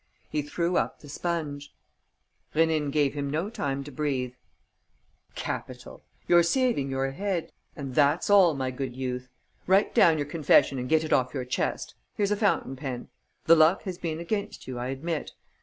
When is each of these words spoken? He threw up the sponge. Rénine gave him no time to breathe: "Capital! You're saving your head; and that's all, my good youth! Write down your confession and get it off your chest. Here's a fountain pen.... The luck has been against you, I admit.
He 0.31 0.41
threw 0.41 0.77
up 0.77 1.01
the 1.01 1.07
sponge. 1.09 1.75
Rénine 2.55 2.91
gave 2.91 3.13
him 3.13 3.29
no 3.29 3.51
time 3.51 3.83
to 3.83 3.91
breathe: 3.91 4.33
"Capital! 5.35 6.01
You're 6.27 6.41
saving 6.41 6.89
your 6.89 7.11
head; 7.11 7.51
and 7.75 7.93
that's 7.93 8.27
all, 8.27 8.55
my 8.55 8.71
good 8.71 8.95
youth! 8.95 9.29
Write 9.67 9.93
down 9.93 10.17
your 10.17 10.25
confession 10.25 10.79
and 10.79 10.89
get 10.89 11.03
it 11.03 11.13
off 11.13 11.35
your 11.35 11.45
chest. 11.45 11.93
Here's 12.15 12.31
a 12.31 12.35
fountain 12.35 12.75
pen.... 12.75 13.09
The 13.45 13.55
luck 13.55 13.83
has 13.83 13.99
been 13.99 14.19
against 14.19 14.65
you, 14.67 14.79
I 14.79 14.87
admit. 14.87 15.33